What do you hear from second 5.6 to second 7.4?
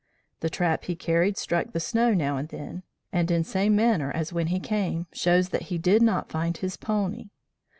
he did not find his pony.